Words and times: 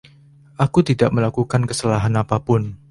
Aku 0.65 0.79
tidak 0.89 1.09
melakukan 1.17 1.61
kesalahan 1.69 2.13
apapun. 2.23 2.61